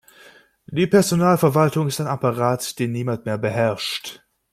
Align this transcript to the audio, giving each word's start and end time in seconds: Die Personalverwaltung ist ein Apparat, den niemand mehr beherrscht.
Die 0.65 0.87
Personalverwaltung 0.87 1.85
ist 1.87 2.01
ein 2.01 2.07
Apparat, 2.07 2.79
den 2.79 2.91
niemand 2.91 3.25
mehr 3.27 3.37
beherrscht. 3.37 4.25